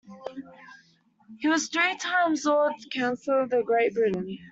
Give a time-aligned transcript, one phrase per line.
[1.37, 4.39] He was three times Lord Chancellor of Great Britain.